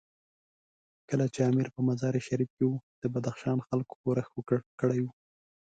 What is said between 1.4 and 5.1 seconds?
امیر په مزار شریف کې وو، د بدخشان خلکو ښورښ کړی